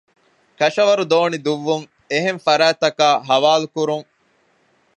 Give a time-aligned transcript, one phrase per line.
[0.59, 4.05] ކަށަވަރު ދޯނި ދުއްވުން އެހެން ފަރާތަކާއި ޙަވާލުކުރުން